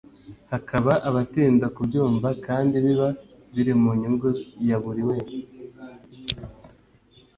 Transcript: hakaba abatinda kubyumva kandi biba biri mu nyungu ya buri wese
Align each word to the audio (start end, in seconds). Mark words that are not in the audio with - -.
hakaba 0.51 0.91
abatinda 1.09 1.65
kubyumva 1.75 2.29
kandi 2.45 2.75
biba 2.85 3.09
biri 3.55 3.73
mu 3.81 3.91
nyungu 3.99 4.29
ya 4.67 4.77
buri 4.83 5.01
wese 5.09 5.37